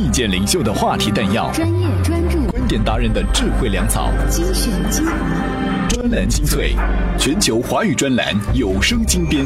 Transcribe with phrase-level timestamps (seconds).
[0.00, 6.72] 意见领袖的话题弹药，专业专注，观点达人的智慧粮草，精选精华，专栏精粹，
[7.18, 9.44] 全球华语专栏有声精编。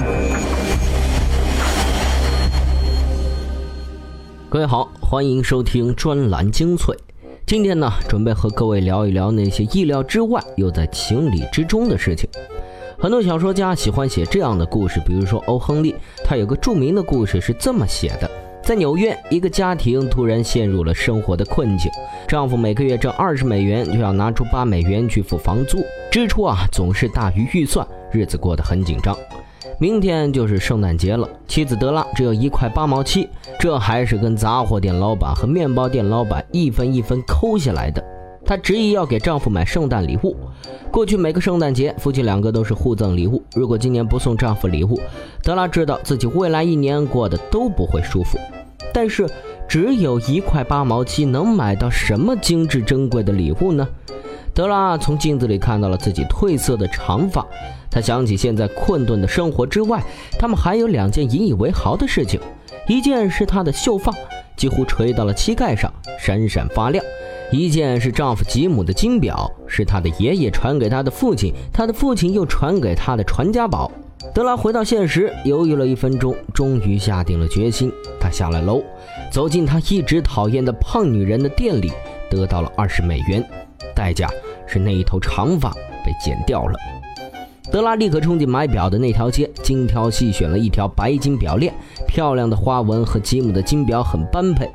[4.49, 6.97] 各位好，欢迎收听专栏精粹。
[7.45, 12.31] 今天呢，准备和各位聊一聊那些意料之外又在情理之中的事情。
[12.97, 18.31] 很多小说家喜欢写这样的故事，比如说欧·亨利，他有个著名的故事是这么写的：
[18.65, 21.93] 在纽约，一个家庭突然陷入了生活的困境，
[22.27, 29.15] 丈夫每个月挣二十美元，就要拿出八美元去付房租，支出啊总是大于预算，日子过得很紧张。
[29.79, 33.29] 明天就是圣诞节了，妻子德拉只有一块八毛七，
[33.61, 38.03] 这还是跟杂货店老板和面包店老板一分一分抠下来的。
[38.45, 40.37] 她执意要给丈夫买圣诞礼物。
[40.91, 43.43] 过去每个圣诞节，夫妻两个都是互赠礼物。
[43.55, 45.01] 如果今年不送丈夫礼物，
[45.43, 48.39] 德拉知道自己未来一年过得都不会舒服。
[48.93, 49.29] 但是，
[49.67, 53.89] 只有一块八毛七，能买到什么精致珍贵的礼物呢？
[54.53, 57.45] 德拉从镜子里看到了自己褪色的长发，
[57.91, 60.01] 他想起现在困顿的生活之外，
[60.39, 62.39] 他们还有两件引以为豪的事情。
[62.87, 64.13] 一件是她的秀发，
[64.57, 67.03] 几乎垂到了膝盖上，闪闪发亮；
[67.53, 73.91] 一件是丈夫吉姆的金表，是他的爷爷传给他的父亲，他的父亲又传给他的传家宝。
[74.35, 77.93] 德拉回到现实，犹豫了一分钟，终于下定了决心。
[78.19, 78.83] 他下了楼，
[79.31, 81.93] 走进他一直讨厌的胖女人的店里，
[82.31, 83.45] 得到了二十美元。
[83.95, 84.29] 代价
[84.67, 85.71] 是那一头长发
[86.05, 86.77] 被剪掉了。
[87.71, 91.73] 德拉立刻冲进买表的那条街，精挑细选了一条白金表链，
[92.09, 94.69] 漂亮的花纹和吉姆的金表很般配。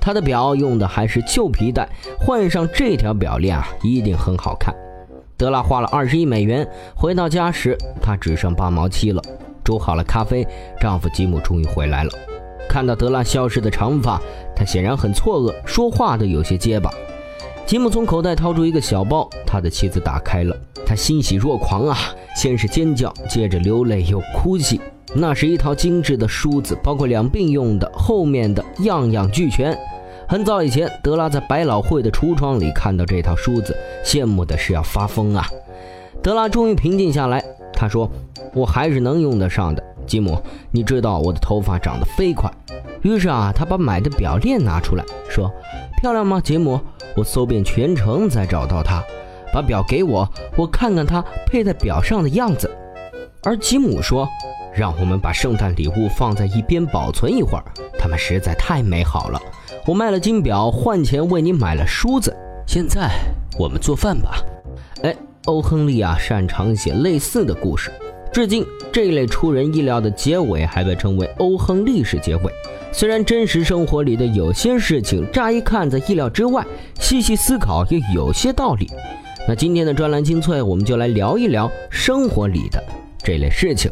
[0.00, 4.74] 他的表用的还是旧皮带，换上这条表链啊，一定很好看。
[5.36, 9.22] 德拉花了二十一美元，回到家时，她只剩八毛七了。
[9.62, 10.46] 煮好了咖啡，
[10.80, 12.10] 丈夫吉姆终于回来了。
[12.68, 14.20] 看到德拉消失的长发，
[14.56, 16.90] 他显然很错愕，说话都有些结巴。
[17.66, 21.96] 吉姆从口袋掏出一个小包，他的妻子打开了，他欣喜若狂啊，
[22.36, 24.80] 先是尖叫，接着流泪又哭泣。
[25.14, 29.76] 那是一套精致的梳子，包括两鬓用的，后面的样样俱全。
[30.30, 35.44] 很早以前，德拉在百老汇的橱窗里看到这套梳子，羡慕的是要发疯啊。
[36.22, 37.42] 德拉终于平静下来，
[37.72, 38.08] 他说
[38.54, 40.40] ：“我还是能用得上的，吉姆，
[40.70, 42.48] 你知道我的头发长得飞快。”
[43.02, 45.50] 于是啊，他把买的表链拿出来说
[46.00, 46.80] ：“漂亮吗，吉姆？”
[47.16, 49.02] 我搜遍全城才找到它，
[49.52, 52.70] 把表给我，我看看它配在表上的样子。
[53.42, 54.28] 而吉姆说
[54.72, 57.64] ：“让我们把圣诞礼物放在一边保存一会儿，
[57.98, 59.42] 它们实在太美好了。
[59.86, 62.34] 我卖了金表换钱为你买了梳子。
[62.66, 63.10] 现在
[63.58, 64.44] 我们做饭吧。”
[65.02, 67.90] 哎，欧·亨利啊，擅长写类似的故事。
[68.32, 72.52] 至今，这一类出人意料的结尾还被称为“欧·亨利式结尾”。
[72.92, 76.64] 虽然真实生活里的有些事情乍一看在意料之外，
[77.00, 78.88] 细细思考又有些道理。
[79.48, 82.82] 那今天的专栏精粹，我们就来聊一聊生活里的
[83.18, 83.90] 这类事情。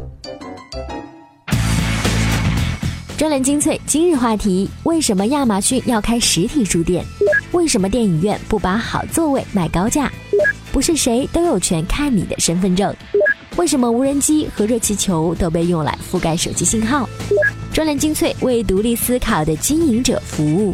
[3.19, 7.05] 专栏精粹今日话题：为什么亚马逊要开实体书店？
[7.51, 10.09] 为什么电影院不把好座位卖高价？
[10.71, 12.95] 不是谁都有权看你的身份证？
[13.57, 17.09] 为什么无人机和热气球都被用来覆盖手机信号？
[17.73, 20.73] 专栏精粹为独立思考的经营者服务。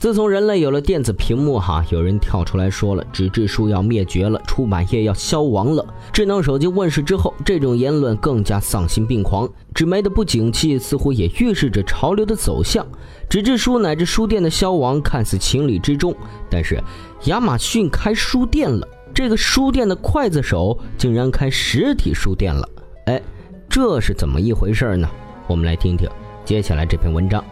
[0.00, 5.84] 自从人类有了电子屏幕，哈，有人跳出来说了，纸质书要灭绝了，出版业要消亡了。
[6.10, 9.46] 智能手机问世之后，这种言论更加丧心病狂。
[9.74, 12.86] 纸媒的不景气似乎也预示着潮流的走向。
[13.28, 16.16] 纸质书乃至书店的消亡看似情理之中，
[16.48, 16.82] 但是
[17.24, 22.66] 亚马逊开书店了，这个书店的刽子手竟然开实体书店了，
[23.04, 23.22] 哎。
[23.68, 25.08] 这是怎么一回事呢？
[25.46, 26.08] 我们来听听
[26.44, 27.44] 接下来这篇文章。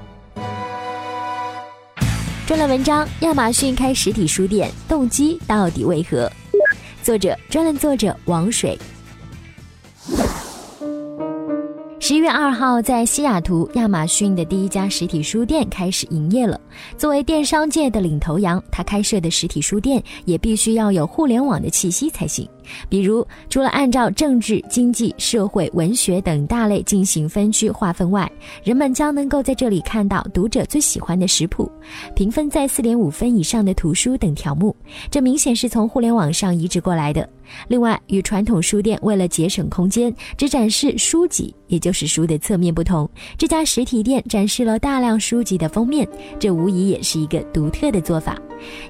[2.49, 6.33] 专栏文章：亚马逊开实体书店，动机到底为何？
[7.03, 8.75] 作者：专栏作者王水。
[12.01, 16.59] 十一月二号，在西雅图，亚马逊的第一家实体书店开始营业了。
[16.97, 22.49] 作为电商界的领头羊，他开设的实体书店也必须要有互联网的气息才行。
[22.89, 28.31] 比如，除了按照政治、经济、社会、文学等大类进行分区划分外，
[28.63, 31.71] 人们将能够在这里看到读者最喜欢的食谱、
[32.15, 34.75] 评分在四点五分以上的图书等条目。
[35.11, 37.29] 这明显是从互联网上移植过来的。
[37.67, 46.07] 另外，与传统书店为了节省空间，只展示书籍，也就是书的侧面不同，这家实体店展示了大量书籍的封面，
[46.39, 48.37] 这无疑也是一个独特的做法。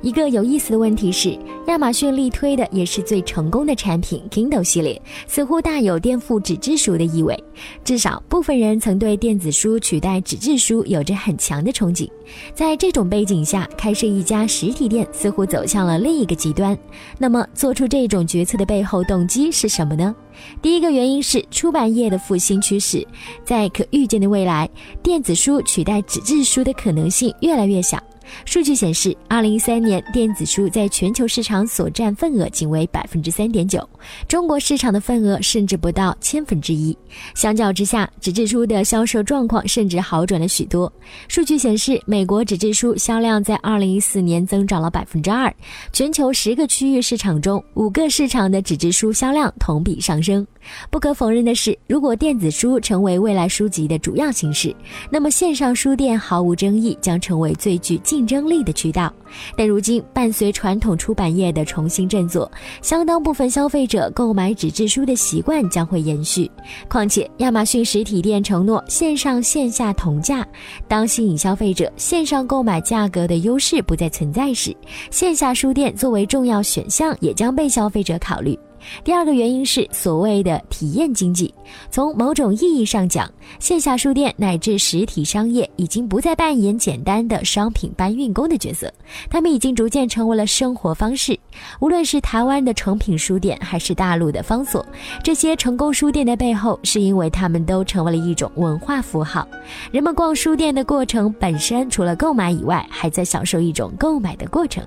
[0.02, 7.38] 一个有意思的问题是，亚马逊力推的也是最成功的产品 Kindle 系列，似乎大有颠覆纸质书的意味。
[7.84, 12.08] 至少部分人曾对电子书取代纸质书有着很强的憧憬。
[12.54, 16.76] 在这种背景下，开设一家实体店似乎走向了另一个极端。
[17.18, 20.14] 那么，做出这种决策的背后动机是什么呢？
[20.62, 23.04] 第一个原因是出版业的复兴趋势，
[23.44, 24.68] 在可预见的未来，
[25.02, 27.98] 电子书取代纸质书的可能性越来越小。
[28.44, 33.86] 数据显示，二零一三年电子书在全球市场所占份额仅为百分之三点九，
[34.26, 36.96] 中国市场的份额甚至不到千分之一。
[37.34, 40.92] 相较之下，纸质书的销售状况甚至好转了许多。
[41.28, 45.52] 数据显示，美国纸质书销量在二零一四年增长了百分之二，
[45.92, 50.46] 全球十个区域市场中，五个市场的纸质书销量同比上升。
[50.90, 54.74] 不可否认的是，如果电子书成为未来书籍的主要形式，
[55.10, 59.12] 那么线上书店毫无争议将成为最具竞争力的渠道。
[59.56, 62.50] 但如今，伴随传统出版业的重新振作，
[62.82, 66.50] 相当部分消费者购买纸质书的习惯将会延续。
[66.88, 70.46] 况且，亚马逊实体店承诺线上线下同价，
[70.86, 74.74] 当吸引消费者线上购买价格的优势不再存在时，
[75.10, 78.58] 线下书店作为重要选项也将被消费者考虑。
[79.04, 81.52] 第二个原因是所谓的体验经济。
[81.90, 88.92] 从某种意义上讲，线下书店乃至实体商业已经不再扮演简单的商品搬运工的角色，
[89.28, 91.38] 他们已经逐渐成为了生活方式。
[91.80, 94.84] 无论是台湾的诚品书店，还是大陆的方所，
[95.22, 99.46] 这些成功书店的背后，是因为他们都成为了一种文化符号。
[99.90, 104.82] 人们逛书店的过程本身，除了购买以外，还在享受一种购买的过程。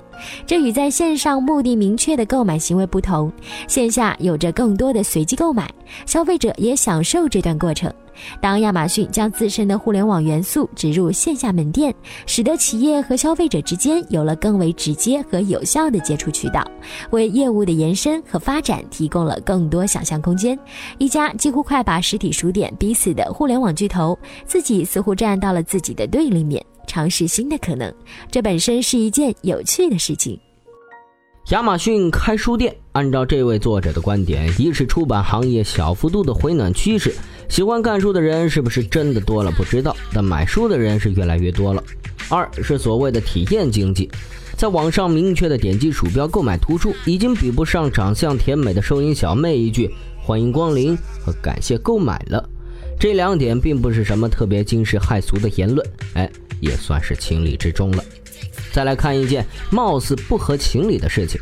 [0.46, 3.32] 这与在线上目的明确的购买行为不同，
[3.82, 5.68] 线下有着更多的随机购买，
[6.06, 7.92] 消费者也享受这段过程。
[8.40, 11.92] 当亚马逊将自身的互联网元素植入线下门店，
[12.28, 16.64] 使得企业和消费者之间有了更为直接和有效的接触渠道，
[17.10, 20.56] 为业务的延伸和发展提供了更多想象空间。
[21.00, 26.64] 一家几乎快把实体书店逼死的互联网巨头，自己似乎站到了自己的对立面。
[26.86, 27.92] 尝试新的可能，
[28.30, 30.40] 这本身是一件有趣的事情。
[31.52, 37.14] 亚马逊开书店，按照这位作者的观点，一是出版行业小幅度的回暖趋势，
[37.50, 41.84] 喜欢看书的人是不是真的多了不知道，但买书的人是越来越多了。
[42.30, 44.10] 二是所谓的体验经济，
[44.56, 49.94] 在网上明确的点击鼠标购买图书，已经比不上长相甜美的收银小妹一句
[50.24, 52.50] “欢迎光临”和感谢购买了。
[52.98, 56.32] 这两点并不是什么特别惊世骇俗的言论，哎。
[56.62, 58.04] 也算是情理之中了。
[58.72, 61.40] 再来看一件貌似不合情理的事情：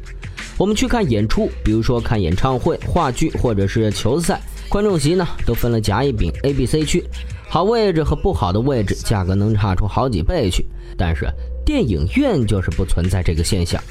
[0.58, 7.04] 我们去看演出，比如说看演唱会、话剧或者是球赛，观众席呢都分了甲乙丙 A、B、C 区，
[7.48, 10.66] 好位置和不好的位置，价格能差出好几倍去。
[10.98, 11.28] 但是
[11.66, 13.82] 电影院就是不存在这个现象，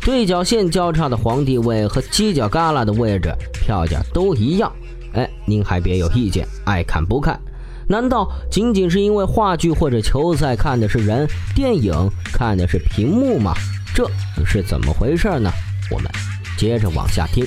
[0.00, 4.72] 对角线交叉的皇帝位和犄角旮旯的位置，票价都一样。
[5.12, 7.40] 哎，您还别有意见，爱看不看。
[7.88, 11.92] 难道仅仅是因为话剧或者球赛看的是人，电影
[12.32, 13.54] 看的是屏幕吗？
[13.94, 14.10] 这
[14.44, 15.48] 是怎么回事呢？
[15.92, 16.10] 我们
[16.58, 17.44] 接着往下听。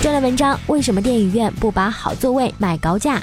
[0.00, 3.22] 这类文章为什么电影院不把好座位卖高价？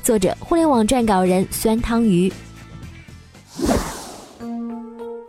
[0.00, 2.32] 作者：互联网撰稿人酸汤鱼。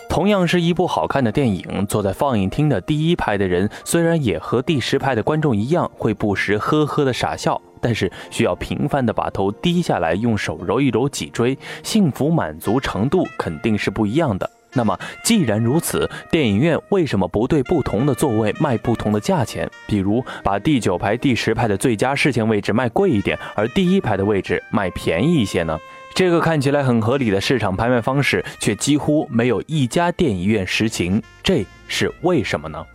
[0.07, 7.59] 同样是一部好看的电影，坐在放映厅的第一排的人，虽然也和第十排的观众一样，会不时呵呵的傻笑。
[7.81, 14.49] 但是需要频繁的把头低下来，用手揉一揉脊椎，幸福满足程度肯定是不一样的。
[14.73, 19.67] 那么既然如此，电影院为什么不对不同的座位卖不同的价钱？
[19.87, 25.79] 比如把第九排、第十排的最佳视线位置卖贵一点，而第一排的位置卖便宜一些呢？
[26.13, 32.85] 这个看起来很合理的市场拍卖方式，却几乎没有一家电影院实行，这是为什么呢？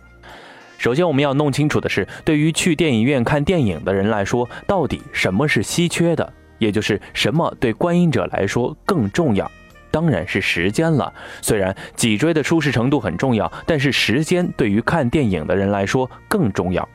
[0.83, 6.33] 首先，我们要弄清楚的是，对于去电影院看电影的人来说，到底什么是稀缺的？
[6.57, 9.49] 也就是什么对观影者来说更重要？
[9.91, 11.13] 当然是时间了。
[11.41, 16.85] 虽然脊椎的舒适程度很重要，但是时间对于看电影的人来说更重要。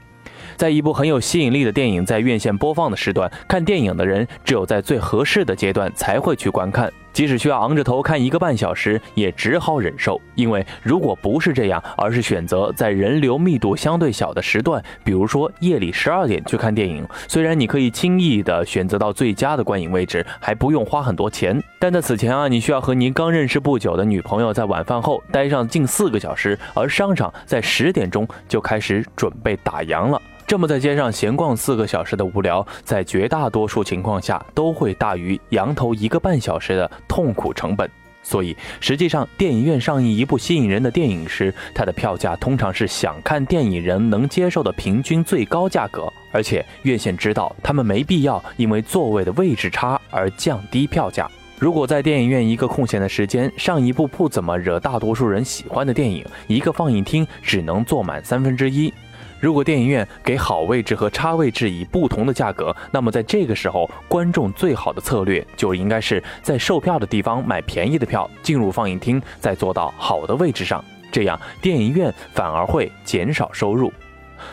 [0.59, 6.93] 在一部很有吸引力的电影在院线播放的时段，看电影的人只有在最合适的阶段才会去观看。
[7.19, 10.21] 即使需要昂着头看一个半小时，也只好忍受。
[10.37, 30.23] 因为如果不是这样，而是选择在人流密度相对小的时段，比如说夜里十二点去看电影，虽然你可以轻易的选择到最佳的观影位置，还不用花很多钱，但在此前啊，你需要和您刚认识不久的女朋友在晚饭后待上近四个小时，而商场在十点钟就开始准备打烊了。
[30.47, 37.91] 这么在街上闲逛四个小时的无聊，在绝大多数情况下都会大于羊头一个半小时的痛苦成本。
[38.21, 46.13] 所以实际上，电影院上映一部吸引人的电影时，它的票价通常是想看电影人能接受的平均最高价格。
[46.31, 51.27] 而且院线知道他们没必要因为座位的位置差而降低票价。
[51.59, 58.93] 如果在电影院一个空闲的时间上一部不怎么惹大多数人喜欢的电影，一个放映厅只能坐满三分之一。
[59.41, 73.93] 如果电影院给好位置和差位置以不同的价格，那么在这个时候，观众最好的策略就应该是在售票的地方买便宜的票，进入放映厅，再坐到好的位置上，这样电影院反而会减少收入。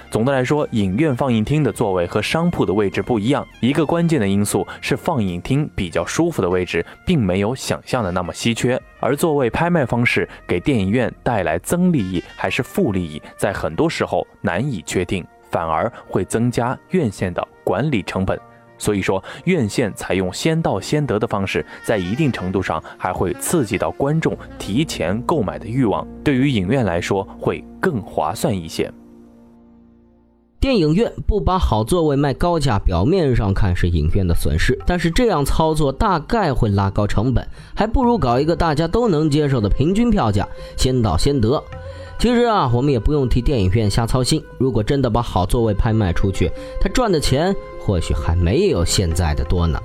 [0.09, 3.45] 总的来说，影院放映厅的座位和商铺的位置不一样。
[3.61, 8.81] 一个关键的因素是，放映厅比较舒服的位置，并没有想象的那么稀缺。
[8.99, 18.39] 而座位拍卖方式给电影院带来增利益还是负利益，在很多时候难以确定，反而会增加院线的管理成本。
[18.77, 28.91] 所以说，院线采用先到先得的方式，在一定程度上还会刺激到观众提前购买的欲望，对于影院来说会更划算一些。
[30.65, 41.63] 电影院不把好座位卖高价，表面上看是影院的损失，但是这样操作大概会拉高成本，还不如搞一个大家都能接受的平均票价，先到先得。
[42.17, 44.43] 其实啊，我们也不用替电影院瞎操心。
[44.57, 49.79] 如果真的把好座位拍卖出去，他赚的钱或许还没有现在的多呢。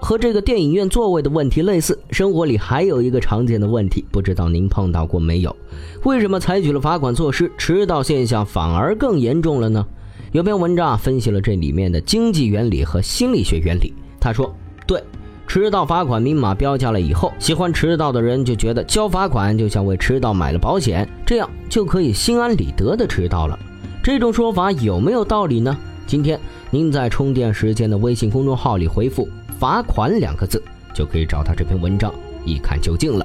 [0.00, 5.54] 和这个电影院座位的问题类似，生活里还有一个常见的问题，不知道您碰到过没有？
[6.02, 9.86] 为什么采取了罚款措施，迟到现象反而更严重了呢？
[10.34, 13.94] 有篇文章分析了这里面的经济原理和心理学原理。
[14.18, 14.52] 他说
[14.84, 15.00] ：“对，
[15.46, 23.56] 迟到罚款明码标价了以后，喜欢迟到的人就觉得交罚款就像为迟到买了保险，这样就可以心安理得的迟到了。
[24.02, 25.78] 这种说法有没有道理呢？
[26.04, 26.36] 今天
[26.68, 29.28] 您在充电时间的微信公众号里回复
[29.60, 30.60] ‘罚款’两个字，
[30.92, 32.12] 就可以找到这篇文章
[32.44, 33.24] 一看究竟了。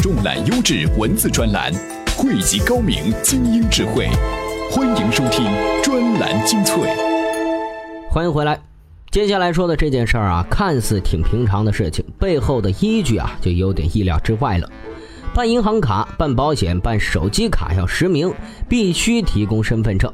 [0.00, 1.72] 重览优质文字专栏，
[2.16, 4.08] 汇集高明精英智慧。”
[4.70, 5.46] 欢迎收听
[5.82, 6.76] 专栏精粹。
[8.10, 8.58] 欢迎回来。
[9.10, 14.68] 接下来说的这件事儿啊，看似挺平常的事情，背后的依据啊，就有点意料之外了。
[15.34, 18.32] 办银行卡、办保险、办手机卡要实名，
[18.68, 20.12] 必须提供身份证。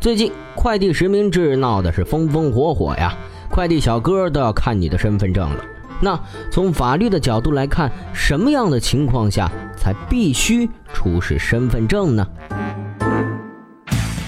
[0.00, 3.16] 最近快递实名制闹的是风风火火呀，
[3.50, 5.64] 快递小哥都要看你的身份证了。
[6.00, 6.18] 那
[6.50, 12.26] 从法律的角度来看，什么样的情况下才必须出示身份证呢？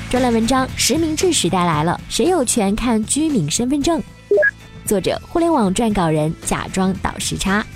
[0.08, 4.00] 专栏文章：实名制时代来了，谁有权看居民身份证？
[4.84, 7.66] 作者：互联网撰稿人，假装倒时差。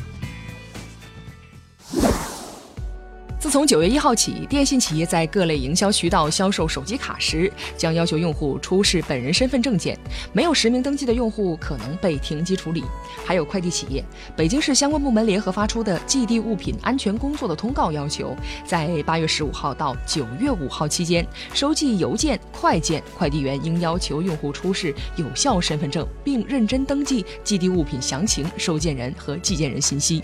[3.51, 9.99] 从九月一号起，电信企业在各类营销渠道销售手机卡时，将要求用户出示本人身份证件，
[10.33, 12.85] 没有实名登记的用户可能被停机处理。
[13.25, 14.05] 还有快递企业，
[14.37, 30.23] 北京市相关部门联合发出的寄递物品安全工作的通告要求，在八月十五号到九月五号期间，收寄邮件、快件快递员应要求用户出示有效身份证，并认真登记寄递物品详情、收件人和寄件人信息。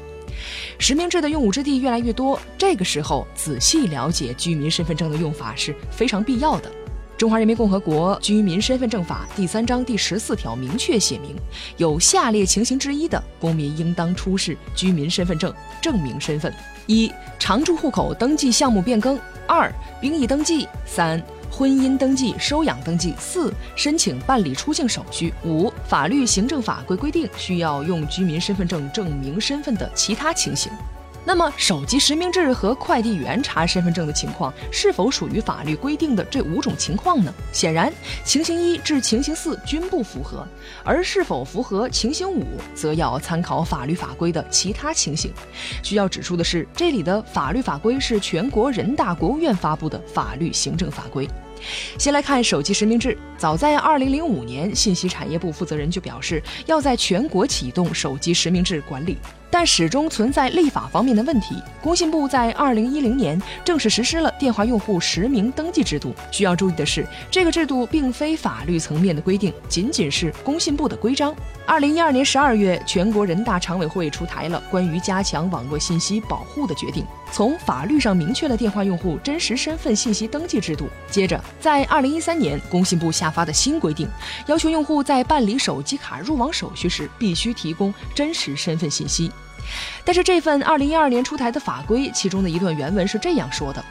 [0.79, 6.71] 实名制的用武之地越来越多，这个时候仔细了解居民身份证的用法是非常必要的。
[7.17, 11.35] 中华人民共和国居民身份证法第三章第十四条明确写明，
[11.79, 15.51] 有下列情形之一的公民应当出示居民身份证
[15.81, 16.53] 证明身份：
[16.87, 19.17] 一、常住户口登记项目变更；
[19.47, 21.19] 二、兵役登记；三。
[21.51, 30.71] 婚姻登记、收养登记；四、申请办理出境手续；五、法律、行政法规规定需要用居民身份证证明身份的其他情形。
[31.29, 37.35] 那么，手机实名制和快递员查身份证的情况是否属于法律规定的这五种情况呢？
[37.53, 37.93] 显然，
[38.25, 40.47] 情形一至情形四均不符合，
[40.85, 45.33] 而是否符合情形五，则要参考法律法规的其他情形。
[45.83, 51.29] 需要指出的是，这里的法律法规是全国人大、国务院发布的法律行政法规。
[51.99, 53.19] 先来看手机实名制。
[53.37, 59.17] 早在2005年，信息产业部负责人就表示，要在全国启动手机实名制管理。
[59.59, 61.57] 但始终存在立法方面的问题。
[61.81, 66.15] 工信部在二零一零年正式实施了电话用户实名登记制度。
[66.31, 71.35] 需要注意的是，这个制度并非法律层面的规定，仅仅是工信部的规章。
[71.65, 80.87] 二零一二年十二月，全国人大常委会出台了关于加强网络信息保护的决定，从法律上明确了电话用户真实身份信息登记制度。
[81.11, 84.07] 接着，在二零一三年，工信部下发的新规定，
[84.49, 89.33] 要求用户在办理手机卡入网手续时，必须提供真实身份信息。
[90.05, 93.85] 但是这份2012年出台的法规，其中的一段原文是这样说的：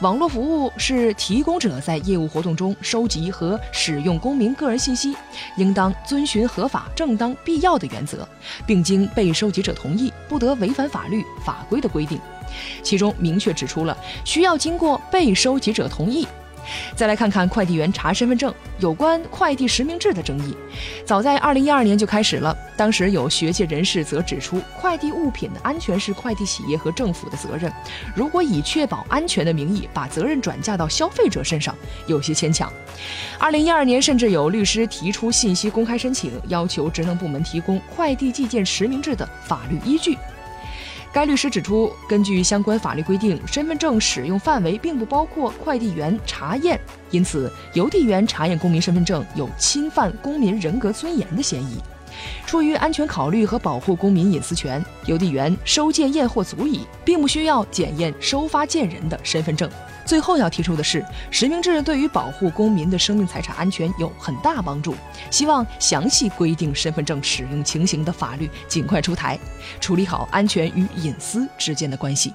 [0.00, 5.16] 网络服务是提供者在业务活动中收集和使用公民个人信息，
[5.56, 8.26] 应当遵循合法、正当、必要的原则，
[8.66, 12.20] 并经被收集者同意，不得违反法律法规的规定。
[12.82, 13.96] 其中明确指出了
[14.26, 16.28] 需要经过被收集者同意。
[16.94, 20.56] 再来看看快递员查身份证有关快递实名制的争议，
[21.04, 22.56] 早在二零一二年就开始了。
[22.76, 27.72] 当时有学界人士则指出，快递物品的安全是快递企业和政府的责任，
[28.14, 31.74] 如果以确保安全的名义把责任转嫁到消费者身上，
[32.06, 32.72] 有些牵强。
[33.38, 40.16] 二零一二年，甚至有律师提出信息公开申请，要求职能部门提供快递寄件实名制的法律依据。
[41.12, 51.76] 该律师指出，根据相关法律规定，身份证使用范围并不包括快递员查验，因此邮递员查验公民身份证有侵犯公民人格尊严的嫌疑。
[52.46, 59.70] 出于安全考虑和保护公民隐私权，邮递员收件验货足矣，并不需要检验收发件人的身份证。
[60.04, 64.94] 最后要提出的是，实名制对于保护公民的生命财产安全有很大帮助。
[65.30, 69.38] 希望详细规定身份证使用情形的法律尽快出台，
[69.80, 72.32] 处理好安全与隐私之间的关系。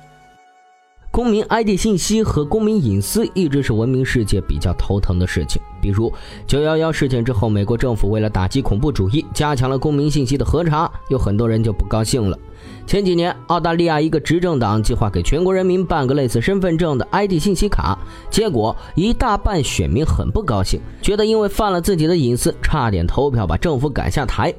[1.17, 5.59] 公民 ID 信息和公民隐私一直是文明世界比较头疼的事情。
[5.81, 6.13] 比如
[6.45, 12.37] 九幺幺事件之后，美国政府为了打击恐怖主义，加强了公民信息的核查，有很多人就不高兴了。
[12.85, 17.97] 前几年，澳大利亚一个执政党计划给全国人民办个类似身份证的 ID 信息卡，
[18.29, 24.53] 结果一大半选民很不高兴，觉得因为犯了自己的隐私，差点投票把政府赶下台。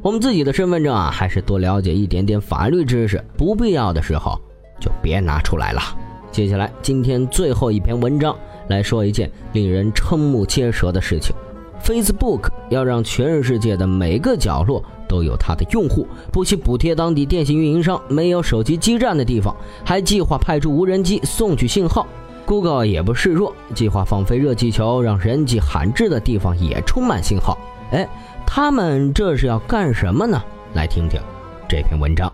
[0.00, 4.40] 我们自己的身份证啊，还是多了解一点点法律知识，不必要的时候。
[4.80, 5.80] 就别拿出来了。
[6.32, 8.36] 接下来，今天最后一篇文章
[8.68, 11.34] 来说一件令人瞠目结舌的事情
[11.84, 22.06] ：Facebook 要让全世界的每个角落都有它的用户，不惜补贴当地电信运营商没有手机基站的地方，还计划派出无人机送去信号。
[22.46, 27.58] Google 也不示弱，计划放飞热气球，让人迹罕至的地方也充满信号。
[27.90, 28.08] 哎，
[28.46, 30.40] 他们这是要干什么呢？
[30.74, 31.20] 来听听
[31.68, 32.32] 这篇文章。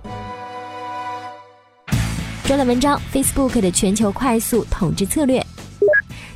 [2.47, 5.45] 专栏文章：Facebook 的全球快速统治策略。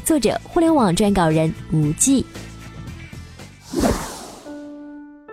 [0.04, 2.26] 作者：互联网撰稿人吴忌。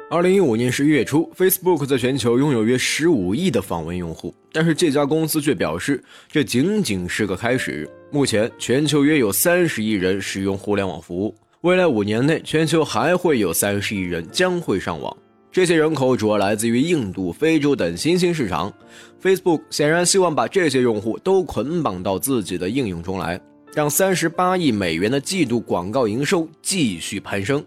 [0.07, 7.89] 二零一五年十一月初，Facebook 在全球拥有约十五亿的访问用户，但是这家公司却表示，这仅仅是个开始。
[8.11, 15.17] 目前，全球约有三十亿人使用互联网服务，未来五年内，全球还会有三十亿人将会上网。
[15.57, 18.71] 这些人口主要来自于印度、非洲等新兴市场。
[19.19, 23.41] Facebook 显然希望把这些用户都捆绑到自己的应用中来，
[23.73, 27.65] 让三十八亿美元的季度广告营收继续攀升。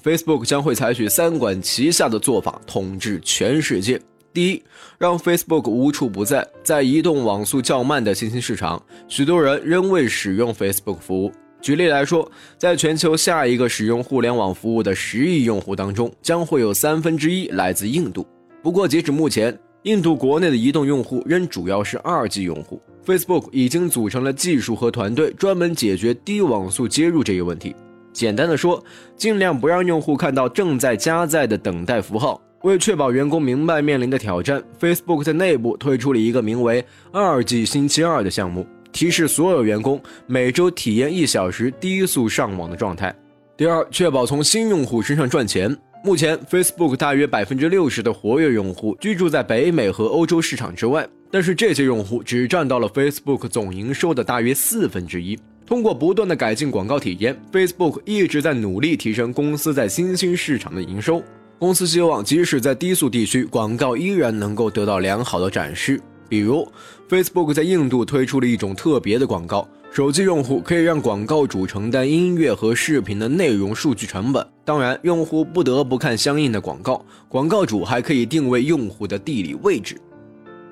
[0.00, 4.00] Facebook 将会采取三管齐下的做法，统治全世界。
[4.32, 4.62] 第一，
[4.96, 11.32] 让 Facebook 无处不在，在移动网速较慢的新兴市场，许多人仍未使用 Facebook 服务。
[11.64, 18.26] 举例来说，在全球下一个使用互联网服务的十亿用户当中，将会有三分之一来自印度。
[18.62, 22.82] 不过，截止目前，印度国内的移动用户仍主要是二 G 用户。
[23.06, 27.74] Facebook 已经组成了技术和团队，专门解决低网速接入这一问题。
[28.12, 28.84] 简单的说，
[29.16, 32.38] 尽量不让用户看到正在加载的等待符号。
[32.64, 38.66] 为确保员工明白面临的挑战，Facebook 在内部推出了一个名为“二 G 星期二”的项目。
[38.94, 43.14] 提示所有员工每周体验一小时低速上网的状态。
[43.56, 45.76] 第二，确保从新用户身上赚钱。
[46.04, 55.36] 目前，Facebook 大约百分之六十的活跃用户居住在北美和欧洲市场之外，但是这些用户只占到了 Facebook 总营收的大约四分之一。
[55.66, 61.22] 通过不断的改进广告体验，Facebook 一直在努力提升公司在新兴市场的营收。
[61.58, 65.98] 公司希望，即使在低速地区，广告依然能够得到良好的展示。
[66.28, 66.66] 比如
[67.08, 74.46] ，Facebook 在印度推出了一种特别的广告，手机用户可以让广告主承担音乐和视频的内容数据成本。
[74.64, 79.96] 当然，用户不得不看相应的广告，广告主还可以定位用户的地理位置。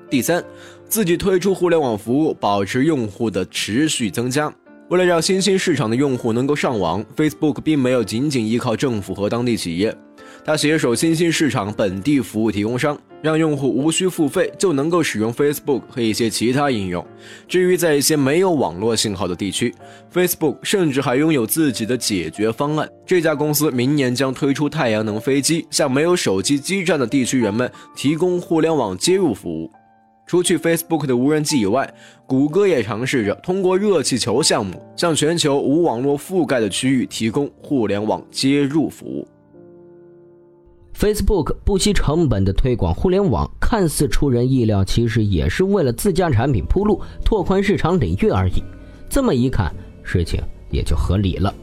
[0.09, 0.43] 第三，
[0.87, 4.53] 自己推出互联网服务，保持用户的持续增加。
[4.89, 9.95] 为了让新兴市场的用户能够上网，Facebook 并没有仅仅依靠政府和当地企业。
[10.45, 17.03] 它携手新兴市场本地服务提供商，让用户无需付费就能够使用 Facebook 和一些其他应用。
[17.47, 19.73] 至于在一些没有网络信号的地区
[20.13, 22.87] ，Facebook 甚至还拥有自己的解决方案。
[23.05, 29.71] 这家公司明年将推出太阳能飞机，向没有手机基站的地区人们提供互联网接入服务。
[30.27, 31.89] 除去 Facebook 的无人机以外，
[32.27, 39.25] 谷歌也尝试着通过热气球项目，向全球无网络覆盖的区域提供互联网接入服务。
[41.03, 48.63] Facebook 不惜成本的推广互联网，看似出人意料，其实也是为了自家产品铺路、拓宽市场领域而已。
[49.09, 49.69] 这么一看，
[50.01, 50.39] 事情
[50.71, 51.53] 也就合理了。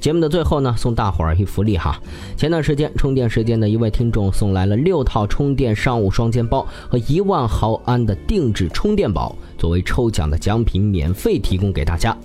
[0.00, 1.96] 节目的最后呢，送大伙儿一福利哈。
[2.36, 12.18] 前段时间，充电时间的一位听众送来了六套充电商务双肩包和一万毫安的定制充电宝，作为抽奖的奖品，免费提供给大家。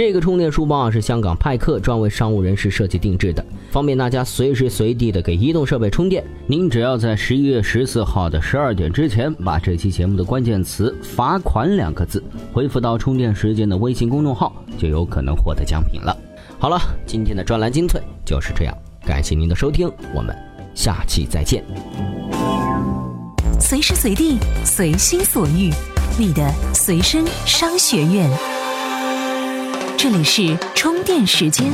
[0.00, 6.24] 这个充电书包啊，是香港派克专为商务人士设计定制的，方便大家随时随地的给移动设备充电。
[6.46, 16.16] 您只要在十一月十四号的十二点之前，把这期节目的关键词“罚款”两个字回复到充电时间的微信公众号，就有可能获得奖品了。
[16.58, 20.34] 好了，今天的专栏精粹就是这样，感谢您的收听，我们
[20.74, 21.62] 下期再见。
[23.60, 25.70] 随时随地，随心所欲，
[26.18, 28.30] 你的随身商学院。
[30.02, 31.70] 这里是充电时间。